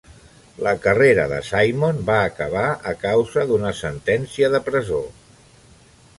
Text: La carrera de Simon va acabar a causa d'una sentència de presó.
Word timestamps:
La 0.67 0.71
carrera 0.85 1.25
de 1.33 1.41
Simon 1.49 1.99
va 2.07 2.15
acabar 2.31 2.65
a 2.93 2.95
causa 3.05 3.45
d'una 3.53 3.75
sentència 3.83 4.53
de 4.57 4.65
presó. 4.73 5.05